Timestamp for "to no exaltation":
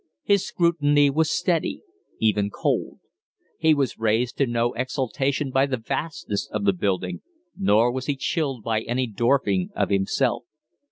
4.37-5.51